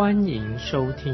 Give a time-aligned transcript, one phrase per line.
[0.00, 1.12] 欢迎收听。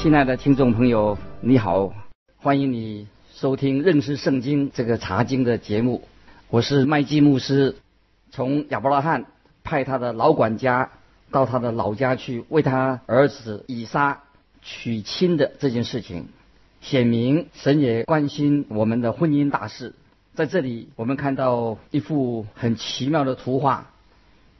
[0.00, 1.92] 亲爱的听众朋友，你好，
[2.36, 6.02] 欢迎你收听认识圣经这个查经的节目。
[6.48, 7.74] 我是麦基牧师，
[8.30, 9.24] 从亚伯拉罕
[9.64, 10.90] 派他的老管家。
[11.32, 14.22] 到他的老家去为他儿子以撒
[14.62, 16.28] 娶亲的这件事情，
[16.80, 19.92] 显明神也关心我们的婚姻大事。
[20.36, 23.90] 在这里，我们看到一幅很奇妙的图画，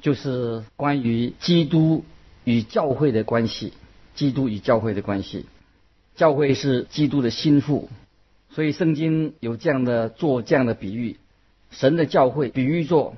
[0.01, 2.03] 就是关于基督
[2.45, 3.75] 与教会的关系。
[4.15, 5.45] 基督与教会的关系，
[6.15, 7.91] 教会是基督的心腹，
[8.49, 11.19] 所以圣经有这样的做这样的比喻：
[11.71, 13.15] 神的教会比喻作。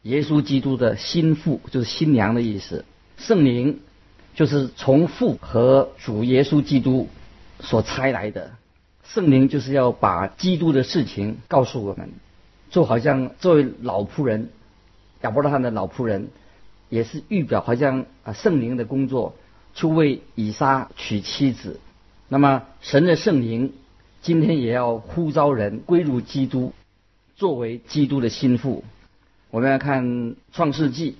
[0.00, 2.86] 耶稣基督的心腹就是新娘的意思，
[3.18, 3.80] 圣灵
[4.34, 7.10] 就是从父和主耶稣基督
[7.60, 8.52] 所差来的，
[9.04, 12.10] 圣灵就是要把基督的事情告诉我们，
[12.70, 14.50] 就好像作为老仆人
[15.22, 16.28] 亚伯拉罕的老仆人，
[16.88, 19.34] 也是预表好像啊圣灵的工作，
[19.74, 21.80] 去为以撒娶妻子。
[22.28, 23.74] 那么神的圣灵
[24.22, 26.72] 今天也要呼召人归入基督，
[27.36, 28.84] 作为基督的心腹。
[29.50, 31.16] 我们要看创世纪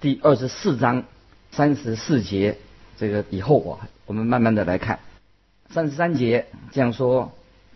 [0.00, 1.04] 第二十四章
[1.52, 2.58] 三十四节，
[2.98, 4.98] 这个以后啊，我们慢慢的来看。
[5.70, 7.32] 三十三节这样说：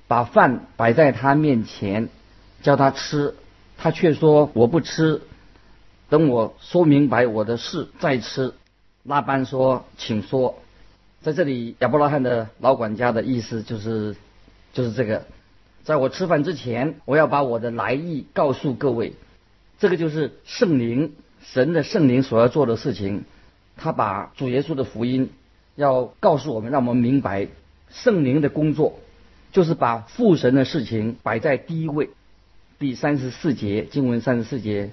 [0.09, 2.09] 把饭摆在他面前，
[2.63, 3.35] 叫他吃，
[3.77, 5.23] 他却说我不吃，
[6.09, 8.55] 等我说明白我的事再吃。
[9.05, 10.59] 拉班说，请说。
[11.23, 14.17] 在这里，亚伯拉罕的老管家的意思就是，
[14.73, 15.27] 就是这个，
[15.85, 19.15] 在我吃饭之前，我要把我的来意告诉各位。
[19.79, 23.25] 这个就是圣灵，神的圣灵所要做的事情。
[23.77, 25.31] 他把主耶稣的福音
[25.75, 27.49] 要告诉我们，让我们明白
[27.93, 28.99] 圣灵的工作，
[29.53, 32.11] 就是把父神的事情摆在第一位。
[32.79, 34.91] 第三十四节经文三十四节，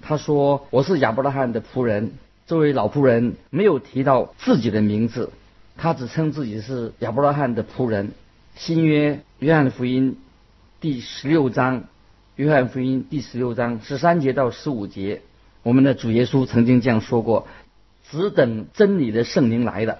[0.00, 2.12] 他说：“我是亚伯拉罕的仆人。”
[2.46, 5.30] 这位老仆人没有提到自己的名字，
[5.76, 8.12] 他只称自己是亚伯拉罕的仆人。
[8.56, 10.16] 新约约翰福音
[10.80, 11.84] 第十六章。
[12.36, 15.22] 约翰福音第十六章十三节到十五节，
[15.64, 17.48] 我们的主耶稣曾经这样说过
[18.10, 19.98] ：“只等真理的圣灵来了，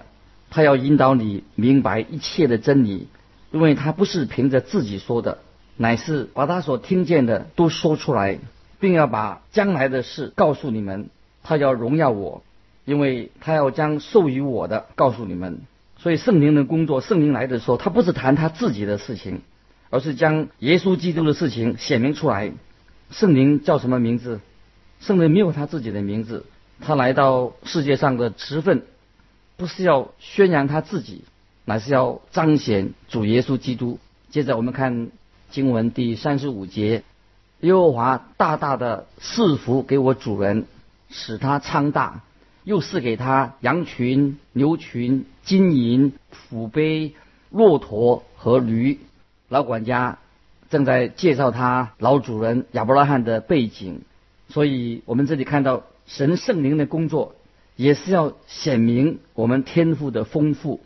[0.49, 3.07] 他要引导你明白一切的真理，
[3.51, 5.39] 因为他不是凭着自己说的，
[5.77, 8.39] 乃是把他所听见的都说出来，
[8.79, 11.09] 并要把将来的事告诉你们。
[11.43, 12.43] 他要荣耀我，
[12.85, 15.61] 因为他要将授予我的告诉你们。
[15.97, 19.41] 所以圣灵的工作，圣灵来的时候，他不是谈他自己的事情。”
[19.91, 22.51] 而是将耶稣基督的事情显明出来。
[23.09, 24.39] 圣灵叫什么名字？
[24.99, 26.45] 圣灵没有他自己的名字。
[26.79, 28.83] 他来到世界上的职分，
[29.59, 31.25] 不是要宣扬他自己，
[31.65, 33.99] 乃是要彰显主耶稣基督。
[34.29, 35.09] 接着我们看
[35.51, 37.03] 经文第三十五节：
[37.59, 40.65] 耶和华大大的赐福给我主人，
[41.09, 42.21] 使他昌大；
[42.63, 46.13] 又赐给他羊群、牛群、金银、
[46.47, 47.13] 虎碑、
[47.49, 49.01] 骆驼和驴。
[49.49, 50.19] 老管家
[50.69, 54.03] 正在介绍他老主人亚伯拉罕的背景，
[54.47, 57.35] 所以我们这里看到神圣灵的工作，
[57.79, 60.81] 也是要显明我们天赋的丰富，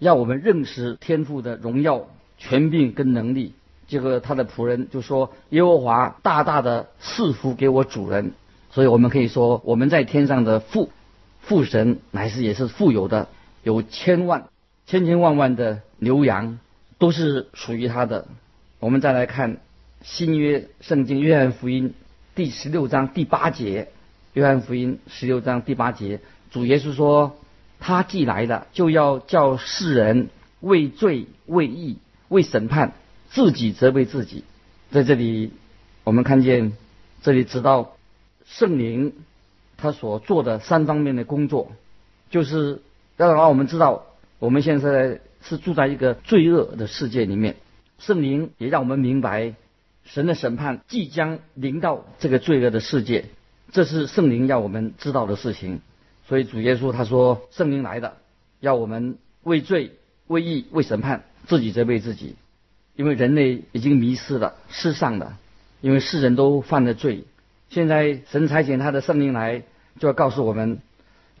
[0.00, 3.54] 要我们认识天赋的荣耀、权柄跟能力。
[3.86, 8.32] 这个他的仆人就说：“耶和华大大的赐福给我主人。”
[8.72, 10.90] 所以我们可以说，我们在天上的父
[11.42, 13.28] 父神乃是也是富有的，
[13.62, 14.48] 有千万、
[14.84, 16.58] 千千万万的牛羊。
[16.98, 18.26] 都是属于他的。
[18.80, 19.58] 我们再来看
[20.02, 21.94] 新约圣经约翰福音
[22.34, 23.90] 第十六章第八节。
[24.34, 26.20] 约翰福音十六章第八节，
[26.52, 27.36] 主耶稣说
[27.80, 30.28] ：“他既来了，就要叫世人
[30.60, 32.92] 为罪、为义、为审判，
[33.28, 34.44] 自己责备自己。”
[34.92, 35.50] 在这里，
[36.04, 36.72] 我们看见
[37.22, 37.96] 这里知道
[38.44, 39.12] 圣灵
[39.76, 41.72] 他所做的三方面的工作，
[42.30, 42.80] 就是
[43.16, 44.04] 要让我们知道
[44.38, 45.20] 我们现在。
[45.44, 47.56] 是住在一个罪恶的世界里面，
[47.98, 49.54] 圣灵也让我们明白，
[50.04, 53.24] 神的审判即将临到这个罪恶的世界，
[53.72, 55.80] 这是圣灵要我们知道的事情。
[56.28, 58.16] 所以主耶稣他说，圣灵来的，
[58.60, 59.92] 要我们为罪、
[60.28, 62.36] 为义、为审判，自己责备自己，
[62.94, 65.34] 因为人类已经迷失了世上的，
[65.80, 67.24] 因为世人都犯了罪，
[67.70, 69.64] 现在神差遣他的圣灵来，
[69.98, 70.78] 就要告诉我们，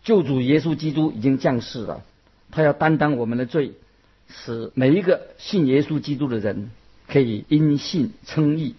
[0.02, 2.02] 救主耶稣基督已经降世了，
[2.50, 3.72] 他要担当我们的罪，
[4.28, 6.70] 使每一个信耶稣基督的人
[7.06, 8.74] 可以因信称义，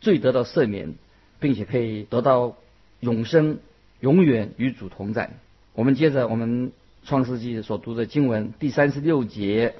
[0.00, 0.94] 罪得到赦免，
[1.40, 2.56] 并且可以得到
[3.00, 3.58] 永生，
[4.00, 5.30] 永远与主同在。
[5.76, 6.72] 我们接着我们
[7.04, 9.74] 创世纪所读的经文第三十六节，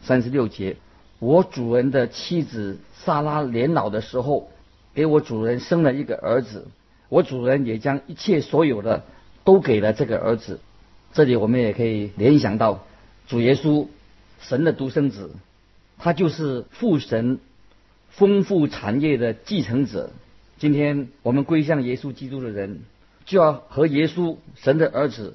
[0.00, 0.78] 三十六节，
[1.18, 4.50] 我主人的妻子萨拉年老的时候。
[4.94, 6.66] 给我主人生了一个儿子，
[7.08, 9.04] 我主人也将一切所有的
[9.42, 10.60] 都给了这个儿子。
[11.14, 12.84] 这里我们也可以联想到
[13.26, 13.86] 主耶稣，
[14.38, 15.30] 神的独生子，
[15.96, 17.38] 他就是父神
[18.10, 20.10] 丰富产业的继承者。
[20.58, 22.80] 今天我们归向耶稣基督的人，
[23.32, 25.34] 就要和耶稣神的儿子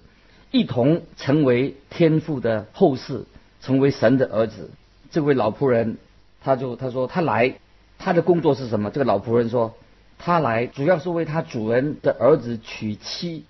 [0.52, 3.26] 一同成为天父的后世，
[3.60, 4.70] 成为神的儿子。
[5.10, 5.98] 这位老仆人，
[6.44, 7.56] 他就他说他来。
[7.98, 8.92] 他的工作是什么？
[8.92, 9.74] 这个老仆人说，
[10.20, 13.46] 他来主要是为他主人的儿子娶妻，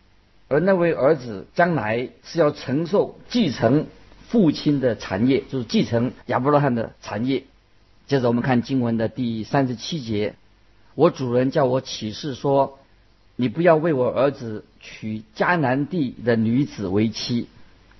[0.47, 3.87] 而那位儿子将来是要承受继承
[4.29, 7.43] 父亲的产业，就是继承亚伯拉罕的产业。
[8.07, 10.35] 接着我们看经文的第三十七节，
[10.95, 12.79] 我主人叫我起誓说，
[13.37, 17.47] 你不要为我儿子娶迦南地的女子为妻。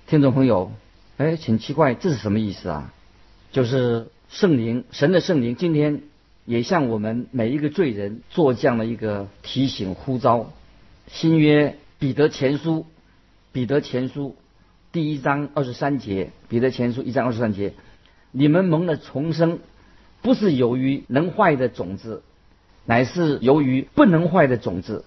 [0.06, 0.72] 听众朋友，
[1.16, 2.92] 哎，挺奇怪，这是什么意思啊？
[3.52, 6.02] 就是圣灵，神的圣灵，今天。
[6.44, 10.50] 也向我们每一个罪人做这样的一个提醒呼召。
[11.06, 12.86] 新约彼得前书，
[13.52, 14.34] 彼得前书
[14.90, 17.74] 第一章二十三节，彼得前书一章二十三节，
[18.32, 19.58] 你们蒙了重生，
[20.22, 22.22] 不是由于能坏的种子，
[22.86, 25.04] 乃是由于不能坏的种子，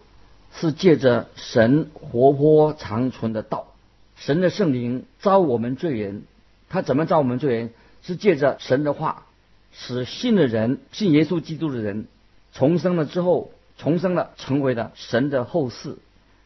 [0.54, 3.68] 是借着神活泼长存的道。
[4.16, 6.24] 神的圣灵招我们罪人，
[6.70, 7.70] 他怎么招我们罪人？
[8.04, 9.26] 是借着神的话。
[9.74, 12.08] 使信的人信耶稣基督的人
[12.54, 15.96] 重生了之后，重生了，成为了神的后世。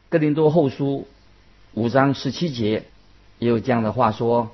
[0.10, 1.08] 哥林多后书
[1.74, 2.86] 五章十七节
[3.40, 4.52] 也有这样的话说：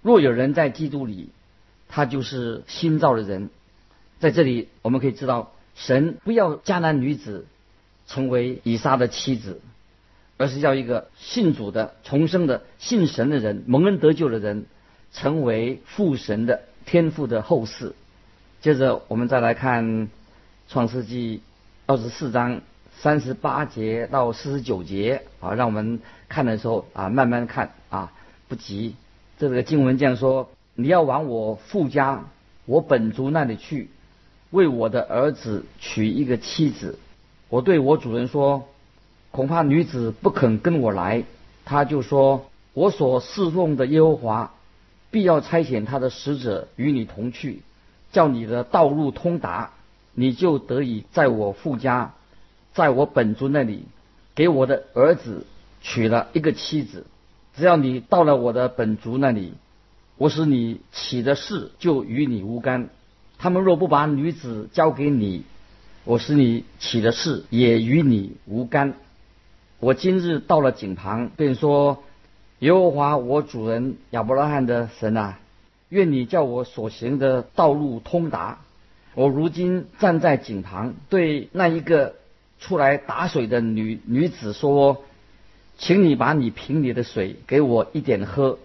[0.00, 1.28] 若有人在基督里，
[1.88, 3.50] 他就是新造的人。
[4.18, 7.44] 在这里我们可以知道，神不要迦南女子
[8.06, 9.60] 成为以撒的妻子，
[10.36, 14.66] 而是要一个信主的、重生的、信神的人、蒙恩得救的人，
[15.12, 17.94] 成为父神的天父的后世。
[18.60, 19.84] 接着我们再来看
[20.68, 21.38] 《创世纪》
[21.86, 22.60] 二十四章
[22.98, 28.12] 三十八节到四十九节啊，让我们看的时候啊慢慢看啊，
[28.48, 28.96] 不急。
[29.38, 32.24] 这个经文这样说：你要往我父家、
[32.64, 33.90] 我本族那里去，
[34.50, 36.98] 为我的儿子娶一个妻子。
[37.56, 38.68] 我对我主人说：
[39.30, 41.24] 恐怕女子不肯跟我来。
[41.64, 44.52] 他就说：我所侍奉的耶和华
[45.10, 47.62] 必要差遣他的使者与你同去。
[48.12, 49.70] 叫你的道路通达，
[50.12, 52.12] 你就得以在我父家，
[52.74, 53.86] 在我本族那里，
[54.34, 55.46] 给我的儿子
[55.80, 57.06] 娶了一个妻子。
[57.56, 59.54] 只要你到了我的本族那里，
[60.18, 62.90] 我使你起的事就与你无干。
[63.38, 65.44] 他们若不把女子交给你，
[66.06, 68.94] 我使你起的事也与你无干。
[69.80, 72.04] 我今日到了井旁，便说：
[72.60, 75.40] 耶和华我主人亚伯拉罕的神啊！
[75.88, 78.60] 愿你叫我所行的道路通达。
[79.14, 82.14] 我如今站在井旁，对那一个
[82.60, 85.02] 出来打水的女女子说
[85.76, 88.60] ：“请你把你瓶里的水给我一点喝。”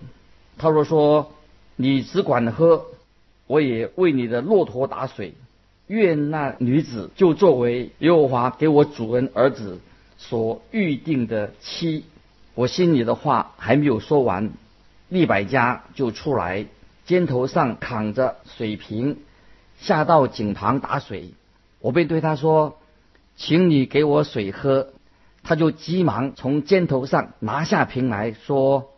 [0.59, 1.31] 他若说
[1.75, 2.85] ：“你只管喝，
[3.47, 5.33] 我也为你的骆驼打水。”
[5.91, 9.81] 愿那女子就作为耶和华给我主人儿子
[10.17, 12.05] 所预定的妻。
[12.55, 14.51] 我心里的话还没有说完，
[15.09, 16.65] 利百家就出来。
[17.05, 19.17] 肩头上扛着水瓶，
[19.79, 21.33] 下到井旁打水。
[21.81, 22.77] 我便对他说
[23.35, 24.93] ：“请你给我水喝。”
[25.43, 28.91] 他就急忙从肩头上拿下瓶来说：“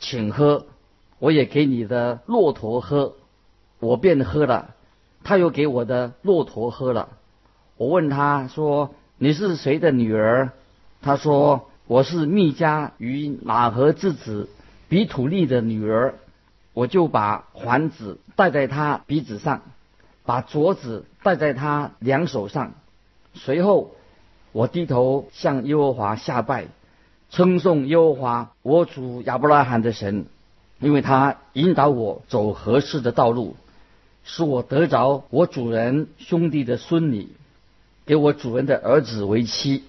[0.00, 0.64] 请喝。”
[1.20, 3.16] 我也给你的骆驼喝。
[3.80, 4.76] 我便喝了。
[5.24, 7.10] 他又给我的骆驼喝了。
[7.76, 10.50] 我问他说：“你是谁的女儿？”
[11.02, 14.48] 他说：“我是密加与马和之子
[14.88, 16.14] 比土利的女儿。”
[16.74, 19.62] 我就把环子戴在他鼻子上，
[20.24, 22.72] 把镯子戴在他两手上。
[23.34, 23.90] 随后，
[24.52, 26.66] 我低头向耶和华下拜，
[27.30, 30.26] 称颂耶和华我主亚伯拉罕的神，
[30.78, 33.56] 因为他引导我走合适的道路，
[34.28, 37.28] 使我得着我主人兄弟的孙女，
[38.04, 39.84] 给我主人的儿子为妻。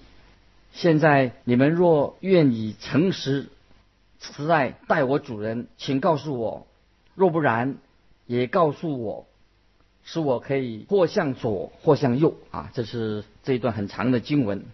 [0.72, 3.50] 现在你们若愿意诚实
[4.18, 6.66] 慈爱待我主人，请告诉我。
[7.14, 7.76] 若不然，
[8.26, 9.26] 也告诉我，
[10.04, 12.70] 使我可以或向左或向右啊！
[12.72, 14.64] 这是这一段很长的经文。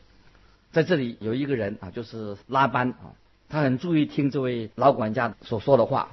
[0.70, 3.18] 在这里有一个人啊，就是拉班啊，
[3.48, 6.10] 他很注意听这位老管家所说的话。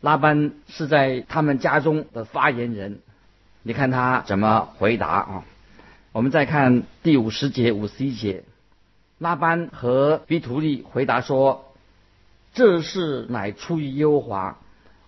[0.00, 3.00] 拉班是在他们家中的发言人，
[3.62, 5.44] 你看他怎么回答啊？
[6.12, 8.44] 我们再看第五十节、五十一节，
[9.18, 11.66] 拉班和比图利回答说
[12.54, 14.58] ：“这事乃出于耶和华，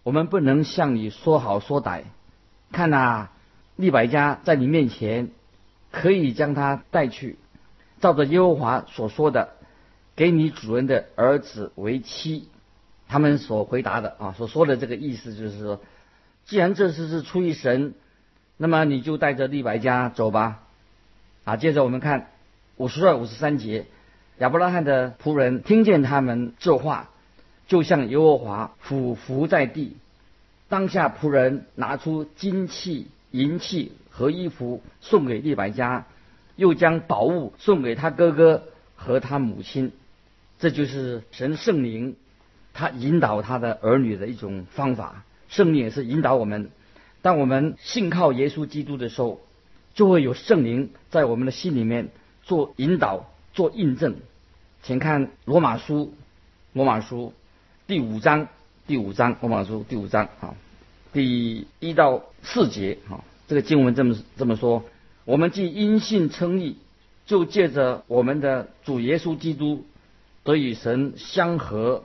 [0.02, 2.02] 我们不能向你说好说歹。
[2.70, 3.30] 看呐，
[3.76, 5.30] 利百加在你面前，
[5.90, 7.38] 可以将他带去，
[8.00, 9.54] 照着耶和华所说的，
[10.14, 12.48] 给你主人的儿子为妻。”
[13.12, 15.82] 他们所回答的啊，所说的这个意思就是说，
[16.46, 17.92] 既然这事是出于神，
[18.56, 20.62] 那么你就带着利百加走吧。
[21.44, 22.28] 啊，接着我们看
[22.78, 23.84] 五十二、五十三节，
[24.38, 27.10] 亚伯拉罕的仆人听见他们这话，
[27.68, 29.98] 就向耶和华俯伏在地。
[30.70, 36.06] 当下仆人拿出金器、银器和衣服送给利百加，
[36.56, 38.62] 又将宝物送给他哥哥
[38.96, 39.92] 和他母亲。
[40.58, 42.16] 这就是神圣灵。
[42.74, 46.70] 他引导他的儿女的一种方法，圣灵也是引导我们。
[47.20, 49.40] 当我们信靠耶稣基督的时候，
[49.94, 52.08] 就会有圣灵在我们的心里面
[52.42, 54.16] 做引导、做印证。
[54.82, 56.14] 请看罗马书，
[56.72, 57.32] 罗马书
[57.86, 58.48] 第五章，
[58.86, 60.56] 第五章，罗马书第五章啊，
[61.12, 64.82] 第一到四节啊，这个经文这么这么说：
[65.24, 66.78] 我们既因信称义，
[67.26, 69.84] 就借着我们的主耶稣基督
[70.42, 72.04] 得与神相合。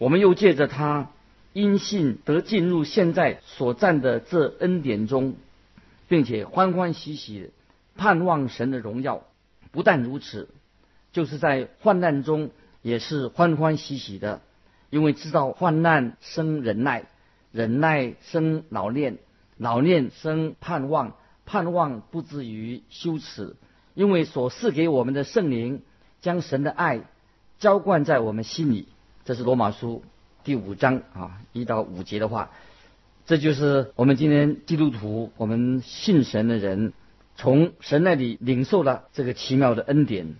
[0.00, 1.10] 我们又借着他
[1.52, 5.34] 因信得进入现在所占的这恩典中，
[6.08, 7.50] 并且欢欢喜喜
[7.96, 9.24] 盼望神的荣耀。
[9.72, 10.48] 不但如此，
[11.12, 12.48] 就是在患难中
[12.80, 14.40] 也是欢欢喜喜的，
[14.88, 17.04] 因为知道患难生忍耐，
[17.52, 19.18] 忍耐生老练，
[19.58, 21.14] 老练生盼望，
[21.44, 23.54] 盼望不至于羞耻，
[23.92, 25.82] 因为所赐给我们的圣灵
[26.22, 27.02] 将神的爱
[27.58, 28.88] 浇灌在我们心里。
[29.30, 30.02] 这是罗马书
[30.42, 32.50] 第五章啊一到五节的话，
[33.26, 36.92] 这就是我们今天基督徒，我们信神的人，
[37.36, 40.34] 从神那里领受了这个奇妙的恩典。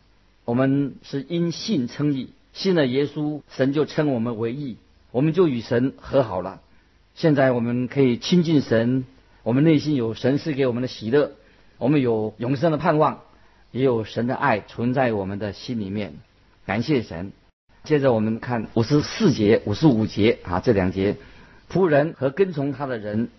[0.44, 4.76] 我们是因信称义，信了耶稣，神就称我们为义，
[5.12, 6.60] 我们就与神和好了。
[7.14, 9.04] 现在我们可以亲近神，
[9.44, 11.30] 我们内心有神赐给我们的喜乐，
[11.78, 13.20] 我们有永生的盼望，
[13.70, 16.14] 也有神的爱存在我们的心里面。
[16.66, 17.30] 感谢神。
[17.84, 21.16] 接着我们看五十四节、五十五节啊，这两节，
[21.70, 23.30] 仆人和跟从他的人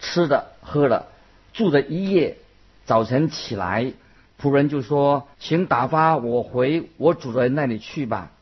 [0.00, 1.08] 吃的、喝了，
[1.52, 2.38] 住了一夜。
[2.86, 3.92] 早晨起来，
[4.40, 8.32] 仆人就说：“请打发我回我主人那里去吧。”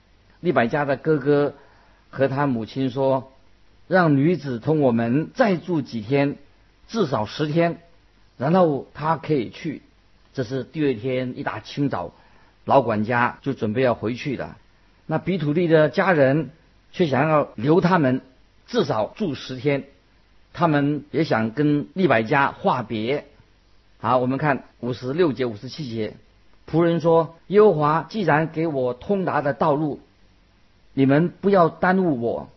[0.41, 1.55] 利百加的哥哥
[2.09, 3.33] 和他母亲说
[3.88, 6.37] ：“让女子同我们再住几天，
[6.87, 7.81] 至少十天，
[8.38, 9.83] 然后他可以去。”
[10.33, 12.15] 这是第二天一大清早，
[12.65, 14.57] 老管家就准备要回去了。
[15.11, 16.50] 那比土利的家人
[16.93, 18.21] 却想要留他们
[18.67, 19.85] 至少住十天，
[20.53, 23.25] 他们也想跟利百家话别。
[24.00, 26.15] 好，我们看五十六节、五十七节，
[26.71, 29.99] 仆人说：“耶和华既然给我通达的道路，
[30.93, 32.50] 你们不要耽误我，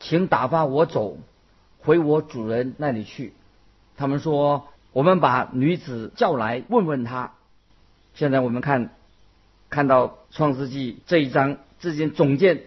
[0.00, 1.16] 请打发我走，
[1.78, 3.32] 回我主人那里去。”
[3.96, 7.30] 他们说：“我们把女子叫来问问他。”
[8.14, 8.90] 现在我们看
[9.70, 11.58] 看到创世纪这一章。
[11.82, 12.62] 这件总结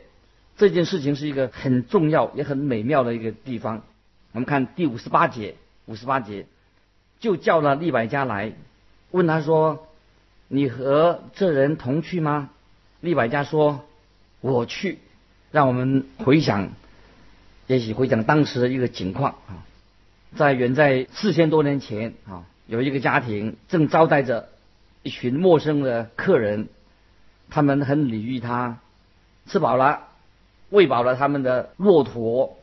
[0.57, 3.81] 这件事情是一个很重要也很美妙的一个地方。
[4.34, 5.55] 我们看第五十八节，
[5.86, 6.48] 五十八节
[7.22, 8.51] 就叫了利百加来，
[9.12, 9.88] 问他说
[10.50, 12.50] ：“你和这人同去吗？”
[13.00, 13.86] 利百加说
[14.41, 15.00] ：“我去。”
[15.51, 16.72] 让我们回想，
[17.67, 19.63] 也许回想当时的一个情况啊，
[20.36, 24.50] 在远在四千多年前啊，有一个家庭正招待着
[25.03, 26.67] 一群陌生的客人，
[27.50, 28.79] 他们很礼遇他。
[29.48, 30.08] 吃饱了，
[30.70, 32.58] 喂饱了他们的骆驼，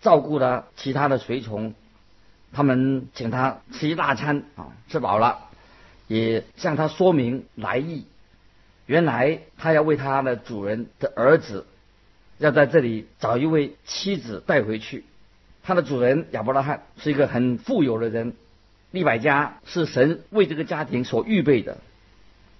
[0.00, 1.74] 照顾了其他的随从，
[2.52, 5.38] 他们请他吃一大餐啊，吃饱了，
[6.08, 8.06] 也向他说明来意。
[8.86, 11.66] 原来他要为他的主人的儿子，
[12.38, 15.04] 要在这里找一位妻子带回去。
[15.62, 18.34] 他的主人亚伯拉罕是一个很富有的人，
[18.90, 21.76] 利百加是神为这个家庭所预备的，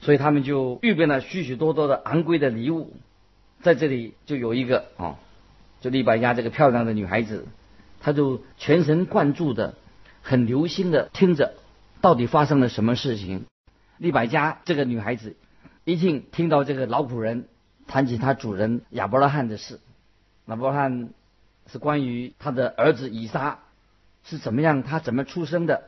[0.00, 2.93] 所以他们就预备了许许多多的昂贵的礼物。
[3.62, 5.17] 在这里就有一个哦，
[5.81, 7.47] 就利百加这个漂亮的女孩子，
[8.00, 9.75] 她就全神贯注的、
[10.23, 11.55] 很留心的听着，
[12.00, 13.47] 到底发生了什么事情。
[13.97, 15.37] 利百加这个女孩子
[15.85, 17.49] 一听听到这个老仆人
[17.88, 19.81] 谈起他主人亚伯拉罕的事，
[20.47, 21.11] 亚伯拉罕
[21.67, 23.59] 是关于他的儿子以撒
[24.23, 25.83] 是怎么样，他怎么出生的，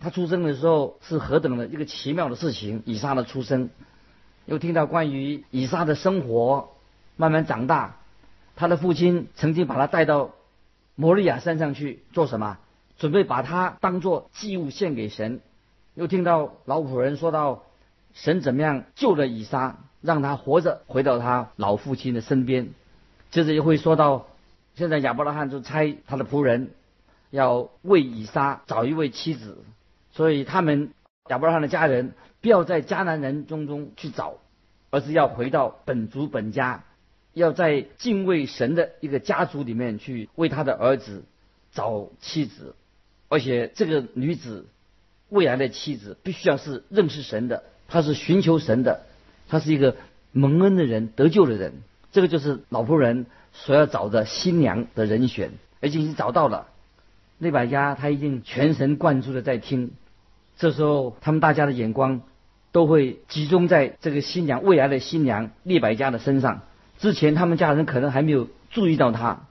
[0.00, 3.70] 他出生的时候是何等的一个奇妙的事情，以撒的出生。
[4.46, 6.70] 又听到关于以撒的生活，
[7.20, 7.96] 慢慢长大。
[8.56, 10.30] 他的父亲曾经把他带到
[10.94, 12.56] 摩利亚山上去做什么？
[12.96, 15.40] 准备把他当做祭物献给神。
[15.94, 17.62] 又听到老仆人说到
[18.14, 22.70] 神怎么样救了以撒，让他活着回到他老父亲的身边。
[23.30, 24.26] 接着又会说到，
[24.74, 26.70] 现在亚伯拉罕就差他的仆人
[27.28, 29.58] 要为以撒找一位妻子，
[30.12, 30.92] 所以他们
[31.28, 34.36] 亚伯拉罕的家人不要在迦南人中中去找，
[34.90, 36.84] 而是要回到本族本家，
[37.32, 41.22] 要在敬畏神的一个家族里面去为他的儿子
[41.72, 42.74] 找妻子，
[43.28, 44.66] 而且这个女子
[45.28, 49.06] 未来的妻子必须要是认识神的，她是寻求神的，
[49.48, 49.96] 她是一个
[50.32, 51.74] 蒙恩的人，得救的人。
[52.12, 56.66] 这个就是老仆人所要找的新娘的人选，而且已经找到了。
[57.38, 59.92] 利百加他一定全神贯注的在听，
[60.58, 62.22] 这时候他们大家的眼光
[62.72, 66.62] 都会集中在这个新娘未来的新娘利百加的身上。
[67.00, 69.46] 之前他们家人可能还没有注意到他，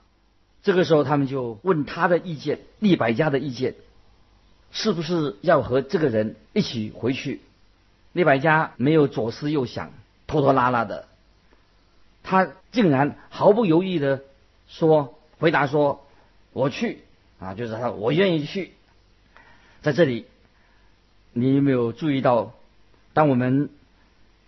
[0.61, 3.73] 这个时候他们就问他的意见，利百加的意见，
[4.71, 7.41] 是不是要和这个人一起回去？
[8.13, 9.91] 利百加没有左思右想，
[10.27, 11.07] 拖拖拉拉的。
[12.21, 14.21] 他竟然毫不犹豫的
[14.67, 16.05] 说：“回答说，
[16.53, 16.99] 我去
[17.39, 18.73] 啊，就是他，我愿意去。”
[19.81, 20.27] 在这里，
[21.33, 22.53] 你有没有注意到，
[23.13, 23.69] 当我们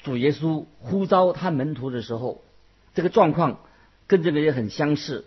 [0.04, 2.44] 主耶稣呼召他门徒的时候，
[2.94, 3.60] 这个状况
[4.08, 5.26] 跟这个也很相似。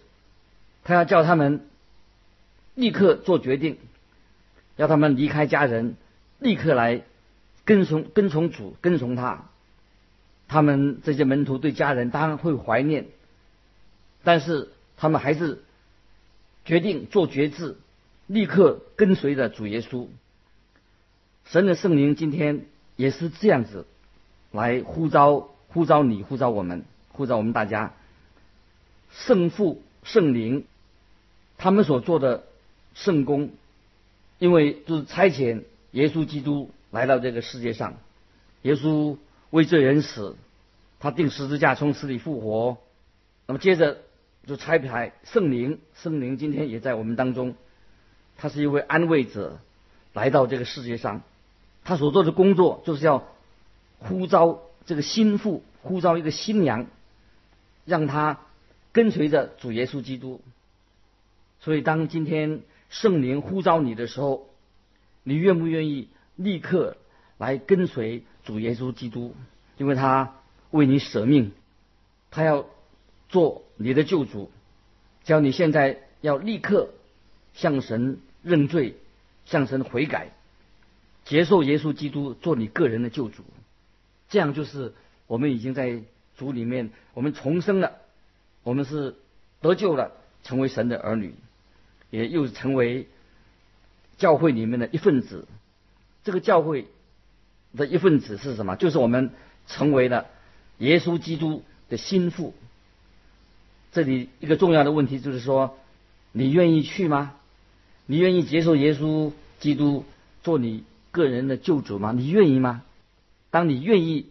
[0.83, 1.67] 他要叫他们
[2.75, 3.79] 立刻做决定，
[4.77, 5.97] 要他们离开家人，
[6.39, 7.03] 立刻来
[7.65, 9.47] 跟从跟从主，跟从他。
[10.47, 13.07] 他们这些门徒对家人当然会怀念，
[14.25, 15.63] 但是他们还是
[16.67, 17.79] 决定做决志，
[18.27, 20.09] 立刻跟随着主耶稣。
[21.47, 22.67] 神的圣灵今天
[22.97, 23.87] 也是这样子
[24.51, 27.95] 来呼召、呼召你、呼召我们、呼召我们大家。
[29.11, 30.67] 圣父、圣灵，
[31.57, 32.45] 他们所做的
[32.95, 33.51] 圣功，
[34.39, 37.95] 因为就是差遣耶稣基督来到这个世界上，
[38.63, 39.17] 耶稣。
[39.51, 40.35] 为罪人死，
[40.99, 42.79] 他定十字架从死里复活，
[43.47, 43.99] 那么接着
[44.49, 47.55] 就拆牌圣灵，圣灵今天也在我们当中，
[48.37, 49.61] 他是一位安慰者，
[50.13, 51.23] 来到这个世界上，
[51.85, 53.29] 他所做的工作就是要
[54.01, 56.87] 呼召这个心腹，呼召一个新娘，
[57.85, 58.41] 让他
[58.93, 60.41] 跟随着主耶稣基督。
[61.61, 64.49] 所以当今天圣灵呼召你的时候，
[65.23, 66.97] 你愿不愿意立刻
[67.39, 68.23] 来跟随？
[68.45, 69.35] 主耶稣基督，
[69.79, 70.35] 因为他
[70.71, 71.53] 为你舍命，
[72.31, 72.67] 他要
[73.31, 74.51] 做你的救主，
[75.23, 76.91] 叫你现在要立刻
[77.55, 78.97] 向神认罪，
[79.47, 80.35] 向神悔改，
[81.25, 83.45] 接受耶稣基督做你个人的救主，
[84.29, 84.93] 这样就是
[85.27, 86.03] 我们已经在
[86.37, 87.93] 主里面，我们重生了，
[88.63, 89.17] 我们是
[89.61, 91.35] 得救了，成为神的儿女，
[92.11, 93.09] 也又成为
[94.17, 95.47] 教会里面的一份子，
[96.25, 96.87] 这个教会。
[97.77, 98.77] 的一份子是什么？
[98.77, 99.33] 就是我们
[99.67, 100.27] 成为了
[100.79, 102.55] 耶稣基督的心腹。
[103.91, 105.77] 这里一个重要的问题就是说，
[106.31, 107.35] 你愿意去吗？
[108.07, 110.05] 你愿意接受耶稣基督
[110.45, 112.13] 做你个人的救主吗？
[112.13, 112.85] 你愿意吗？
[113.51, 114.29] 当你愿意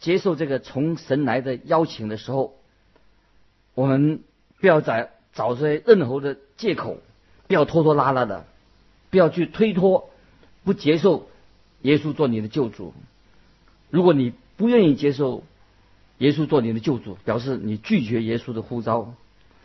[0.00, 2.54] 接受这个从神来的邀请的时候，
[3.74, 4.20] 我们
[4.60, 6.98] 不要找找些任何的借口，
[7.46, 8.44] 不要拖拖拉拉的，
[9.10, 10.10] 不要去推脱，
[10.64, 11.28] 不接受。
[11.82, 12.92] 耶稣做你的救主，
[13.88, 15.44] 如果你不愿意接受
[16.18, 19.14] 耶稣做你的救主，表示你拒绝耶稣的呼召。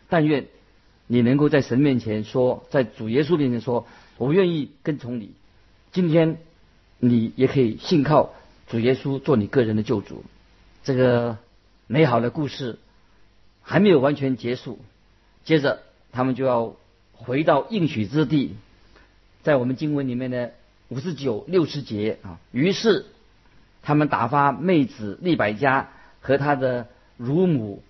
[0.09, 0.45] 但愿
[1.07, 3.87] 你能够在神面前说，在主耶稣面前说
[4.19, 5.31] ：“我愿意跟从你。”
[5.91, 6.37] 今天
[6.99, 8.35] 你也可以信靠
[8.73, 10.23] 主耶稣做你个人的救主。
[10.83, 11.38] 这个
[11.86, 12.79] 美好的故事
[13.62, 14.79] 还没有完全结束，
[15.43, 16.75] 接着他们就要
[17.13, 18.55] 回到应许之地，
[19.43, 20.53] 在我们经文里面的。
[20.89, 23.07] 五十九、六十节啊，于是
[23.81, 25.89] 他们打发妹子利百加
[26.21, 27.81] 和他的乳母，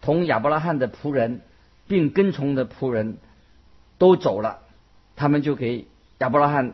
[0.00, 1.42] 同亚伯拉罕的仆人，
[1.86, 3.18] 并跟从的仆人
[3.98, 4.60] 都走了。
[5.14, 5.86] 他们就给
[6.18, 6.72] 亚伯拉罕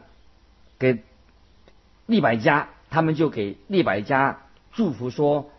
[0.78, 1.02] 给
[2.06, 4.40] 利百加，他们就给利百加
[4.72, 5.50] 祝福说：“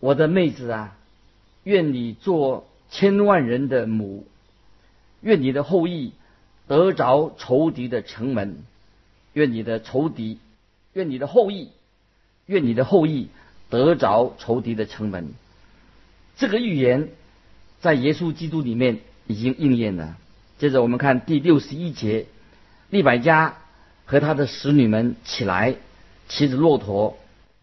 [0.00, 0.96] 我的妹子啊，
[1.62, 4.26] 愿你做千万人的母，
[5.20, 6.12] 愿你的后裔
[6.66, 8.58] 得着仇敌的城门。”
[9.34, 10.38] 愿你的仇敌，
[10.92, 11.70] 愿你的后裔，
[12.46, 13.30] 愿你的后裔
[13.68, 15.34] 得着仇敌的城门。
[16.36, 17.08] 这个预言
[17.80, 20.16] 在耶稣基督里面已经应验了。
[20.58, 22.26] 接着我们看第六十一节，
[22.90, 23.56] 利百加
[24.04, 25.74] 和他的使女们起来，
[26.28, 27.18] 骑着骆驼，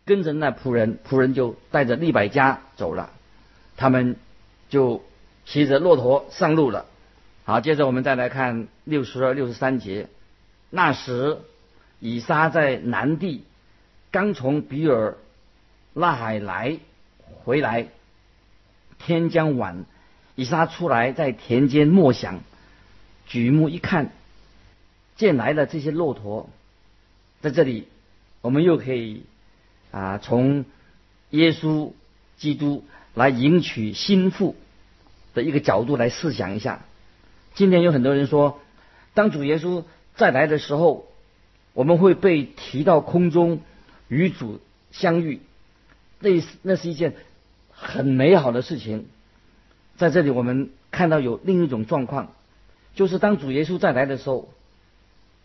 [0.06, 3.12] 跟着那仆人，仆人就带着利百加走了，
[3.78, 4.16] 他们
[4.70, 5.04] 就
[5.46, 6.86] 骑着骆驼上路了。
[7.44, 10.08] 好，接着我们再来看六十二、六十三节。
[10.70, 11.40] 那时，
[12.00, 13.44] 以撒在南地
[14.12, 15.18] 刚从比尔
[15.94, 16.78] 拉海来
[17.44, 17.88] 回来，
[19.00, 19.86] 天将晚，
[20.36, 22.40] 以撒出来在田间默想，
[23.26, 24.12] 举目一看，
[25.16, 26.50] 见来了这些骆驼，
[27.42, 27.88] 在这里，
[28.42, 29.24] 我们又可以
[29.92, 30.66] 啊从
[31.30, 31.92] 耶稣
[32.38, 34.56] 基督来迎娶心腹
[35.34, 36.84] 的一个角度来试想一下。
[37.54, 38.60] 今天有很多人说，
[39.14, 39.84] 当主耶稣
[40.16, 41.06] 再来的时候，
[41.74, 43.60] 我们会被提到空中
[44.08, 44.60] 与主
[44.92, 45.42] 相遇，
[46.20, 46.30] 那
[46.64, 47.14] 那是一件
[47.72, 49.08] 很美好的事情。
[49.98, 52.32] 在这里，我们看到有另一种状况，
[52.96, 54.50] 就是当主耶稣再来的时候，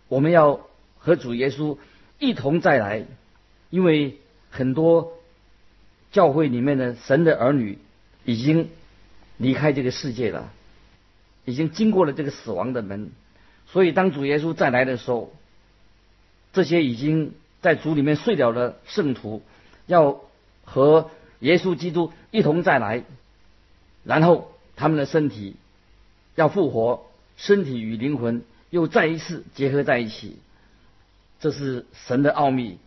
[0.09, 0.61] 我们要
[0.99, 1.77] 和主耶稣
[2.19, 3.05] 一同再来，
[3.71, 4.19] 因为
[4.51, 5.13] 很多
[6.13, 7.79] 教会里面的神的儿女
[8.25, 8.71] 已经
[9.37, 10.53] 离开这个世界了。
[11.49, 13.13] 已经经过了这个死亡的门，
[13.69, 15.33] 所以当主耶稣再来的时候，
[16.53, 19.43] 这些已经在主里面睡了的圣徒，
[19.87, 20.21] 要
[20.65, 23.05] 和耶稣基督一同再来，
[24.03, 25.55] 然后他们的身体
[26.35, 30.39] 要复活，身体与灵魂又再一次结合在一起，
[31.41, 32.79] 这是神的奥秘。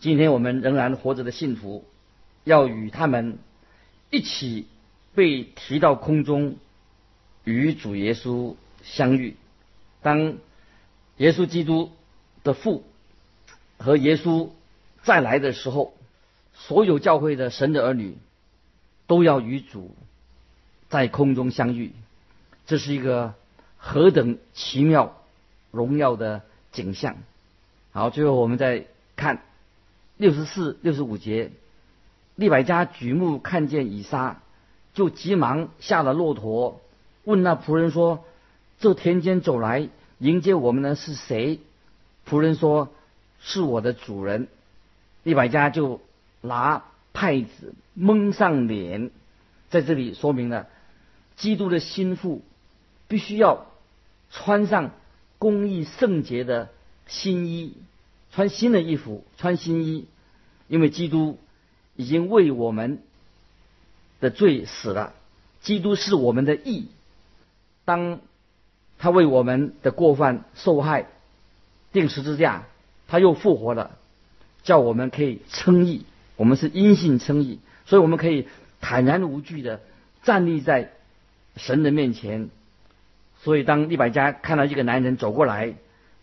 [0.00, 1.84] 今天我们仍然活着的信徒，
[2.44, 3.38] 要与他们
[4.10, 4.66] 一起
[5.14, 6.56] 被提到空中。
[7.46, 9.36] 与主耶稣相遇，
[10.00, 10.38] 当
[11.18, 11.92] 耶稣基督
[12.42, 12.84] 的父
[13.76, 14.48] 和耶稣
[15.02, 15.92] 再来的时候，
[16.54, 18.16] 所有教会的神的儿女
[19.06, 19.94] 都要与主
[20.88, 21.92] 在空中相遇，
[22.64, 23.34] 这是一个
[23.76, 25.22] 何等奇妙
[25.70, 26.40] 荣耀的
[26.72, 27.18] 景象！
[27.96, 29.40] 好，最后我们再看
[30.16, 31.52] 六十四、六十五节，
[32.34, 34.42] 利百加举目看见以撒，
[34.94, 36.80] 就急忙下了骆驼。
[37.22, 38.24] 问那仆人说
[38.80, 41.60] ：“这田间走来迎接我们的是谁？”
[42.28, 42.88] 仆人说
[43.40, 44.48] ：“是我的主人。”
[45.22, 46.00] 利百加就
[46.40, 49.12] 拿帕子蒙上脸，
[49.70, 50.66] 在这里说明了
[51.36, 52.42] 基督的心腹
[53.06, 53.66] 必须要
[54.32, 54.90] 穿上
[55.38, 56.70] 公义圣洁的
[57.06, 57.74] 新衣，
[58.32, 60.06] 穿新的衣服，穿新衣，
[60.68, 61.38] 因为基督
[61.96, 63.02] 已经为我们
[64.20, 65.14] 的罪死了，
[65.60, 66.88] 基督是我们的义。
[67.84, 68.20] 当
[68.98, 71.06] 他为我们的过犯受害，
[71.92, 72.64] 定十字架，
[73.06, 73.98] 他又复活了，
[74.62, 76.06] 叫我们可以称义。
[76.36, 78.48] 我们是因信称义，所以我们可以
[78.80, 79.80] 坦然无惧的
[80.22, 80.92] 站立在
[81.56, 82.48] 神的面前。
[83.42, 85.74] 所以当利百加看到一个男人走过来，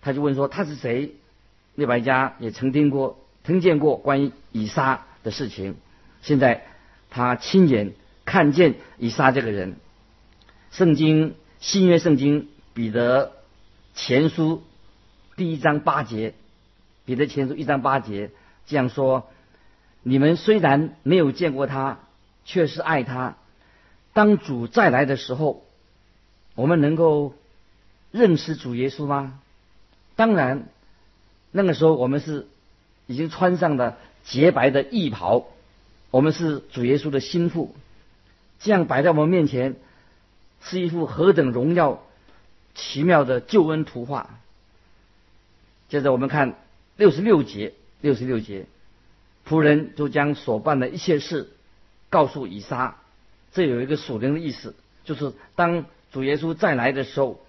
[0.01, 1.11] 他就问说他是谁？
[1.75, 5.75] 利百加也曾听过、听见过关于以撒的事情，
[6.21, 6.65] 现在
[7.09, 7.93] 他亲眼
[8.25, 9.75] 看见以撒这个人，
[10.71, 11.35] 圣经。
[11.61, 13.33] 新约圣经彼得
[13.93, 14.63] 前书
[15.35, 16.33] 第一章八节，
[17.05, 18.31] 彼得前书一章八节
[18.65, 19.29] 这样说：
[20.01, 21.99] 你们虽然没有见过他，
[22.45, 23.37] 却是爱他。
[24.11, 25.63] 当主再来的时候，
[26.55, 27.35] 我们能够
[28.09, 29.39] 认识主耶稣吗？
[30.21, 30.67] 当然，
[31.49, 32.45] 那个时候我们是
[33.07, 35.47] 已经穿上了洁白的衣袍，
[36.11, 37.73] 我们是主耶稣的心腹，
[38.59, 39.77] 这样摆在我们面前。
[40.63, 42.03] 是一幅何等荣耀、
[42.75, 44.37] 奇妙的救恩图画。
[45.89, 46.53] 接着我们看
[46.97, 48.67] 六十六节，六十六节，
[49.49, 51.49] 仆人就将所办的一切事
[52.11, 52.97] 告诉以撒。
[53.53, 57.43] 这有一个属灵的意思，就是当主耶稣再来的时候，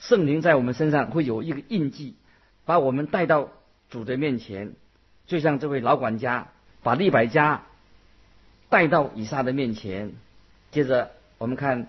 [0.00, 2.16] 圣灵在我们身上会有一个印记，
[2.64, 3.50] 把我们带到
[3.88, 4.72] 主的面前，
[5.26, 6.48] 就像这位老管家
[6.82, 7.62] 把利百加
[8.68, 10.12] 带到以撒的面前。
[10.72, 11.86] 接着我们看。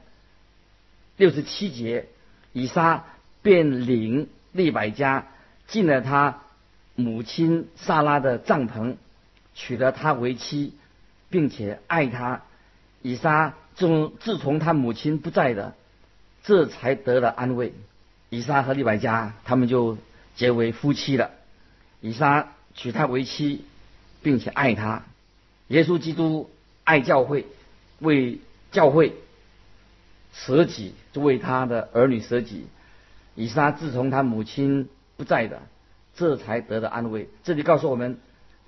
[1.17, 2.07] 六十七节，
[2.51, 3.05] 以撒
[3.43, 5.27] 便领利百加
[5.67, 6.39] 进了他
[6.95, 8.95] 母亲萨拉的帐篷，
[9.53, 10.73] 娶了她为妻，
[11.29, 12.41] 并且爱她。
[13.03, 15.75] 以撒自自从他母亲不在的，
[16.43, 17.73] 这才得了安慰。
[18.31, 19.99] 以撒和利百加他们就
[20.35, 21.29] 结为夫妻了。
[21.99, 23.63] 以撒娶她为妻，
[24.23, 25.03] 并且爱她。
[25.67, 26.49] 耶稣基督
[26.83, 27.45] 爱教会，
[27.99, 28.39] 为
[28.71, 29.13] 教会。
[30.33, 32.65] 舍己就为他的儿女舍己，
[33.35, 35.61] 以撒自从他母亲不在的，
[36.15, 37.27] 这才得到安慰。
[37.43, 38.17] 这里告诉我们，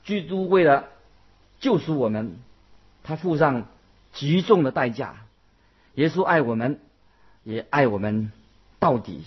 [0.03, 0.89] 基督为了
[1.61, 2.35] 救赎我们，
[3.01, 3.65] 他付上
[4.11, 5.15] 极重的代价。
[5.95, 6.81] 耶稣爱我们，
[7.45, 8.33] 也爱我们
[8.79, 9.23] 到底。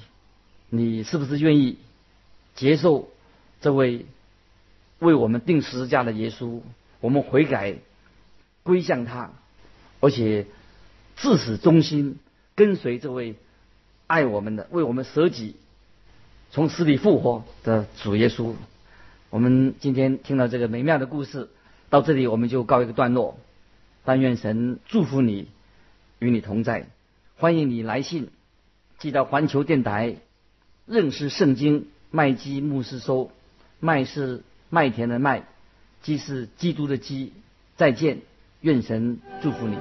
[0.68, 1.78] 你是不是愿意
[2.54, 3.08] 接受
[3.60, 4.06] 这位
[4.98, 6.60] 为我们定十字架的耶稣？
[7.00, 7.76] 我们悔改
[8.62, 9.30] 归向他，
[10.00, 10.46] 而且
[11.16, 12.18] 至死忠心
[12.54, 13.36] 跟随这位
[14.06, 15.56] 爱我们的、为我们舍己、
[16.50, 18.54] 从死里复活的主耶稣。
[19.30, 21.48] 我们今天听到这个美妙的故事，
[21.90, 23.38] 到这里我们就告一个段落。
[24.04, 25.48] 但愿神祝福你，
[26.18, 26.86] 与你同在。
[27.36, 28.30] 欢迎你来信
[28.98, 30.16] 寄到环球电台，
[30.86, 33.30] 认识圣经麦基牧师收。
[33.80, 35.44] 麦是麦田的麦，
[36.02, 37.32] 基是基督的基。
[37.76, 38.20] 再见，
[38.60, 39.76] 愿神祝福你。